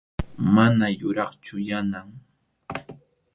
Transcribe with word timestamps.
Mana 0.55 0.87
yuraqchu 1.01 1.55
Yanam. 1.67 2.09